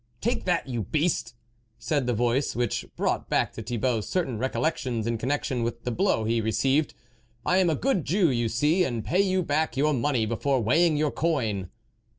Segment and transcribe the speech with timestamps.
[0.19, 1.35] "Take that, you beast"
[1.77, 6.23] said the voice, which brought back to Thibault certain recollections in connection with the blow
[6.23, 6.95] he received."
[7.45, 10.97] I am a good Jew, you see, and pay you back your money before weighing
[10.97, 11.69] your coin."